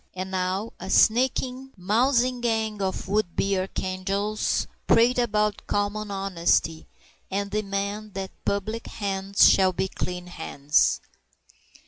And 0.15 0.31
now 0.31 0.73
a 0.79 0.89
sneaking, 0.89 1.73
mousing 1.77 2.41
gang 2.41 2.81
of 2.81 3.07
would 3.07 3.35
be 3.35 3.55
archangels 3.55 4.65
prate 4.87 5.19
about 5.19 5.67
common 5.67 6.09
honesty, 6.09 6.87
and 7.29 7.51
demand 7.51 8.15
that 8.15 8.31
public 8.43 8.87
hands 8.87 9.47
shall 9.47 9.73
be 9.73 9.87
clean 9.87 10.25
hands! 10.25 11.01